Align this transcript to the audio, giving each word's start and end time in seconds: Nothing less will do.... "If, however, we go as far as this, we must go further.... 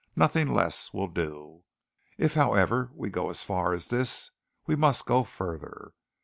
Nothing 0.15 0.51
less 0.51 0.95
will 0.95 1.05
do.... 1.09 1.61
"If, 2.17 2.33
however, 2.33 2.89
we 2.95 3.11
go 3.11 3.29
as 3.29 3.43
far 3.43 3.71
as 3.71 3.89
this, 3.89 4.31
we 4.65 4.75
must 4.75 5.05
go 5.05 5.23
further.... 5.23 5.91